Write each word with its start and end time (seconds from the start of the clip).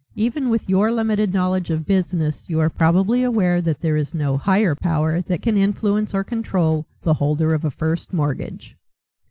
Even 0.15 0.49
with 0.49 0.67
your 0.67 0.91
limited 0.91 1.31
knowledge 1.31 1.69
of 1.69 1.85
business 1.85 2.49
you 2.49 2.59
are 2.59 2.71
probably 2.71 3.21
aware 3.21 3.61
that 3.61 3.79
there 3.81 3.95
is 3.95 4.15
no 4.15 4.35
higher 4.35 4.73
power 4.73 5.21
that 5.21 5.43
can 5.43 5.55
influence 5.55 6.11
or 6.11 6.23
control 6.23 6.87
the 7.03 7.13
holder 7.13 7.53
of 7.53 7.63
a 7.63 7.69
first 7.69 8.11
mortgage." 8.11 8.75